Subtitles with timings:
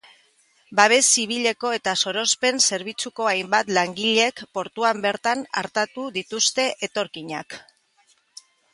[0.77, 7.63] Babes zibileko eta sorospen zerbitzuko hainbat langilek portuan bertan artatu dituzte etorkinak.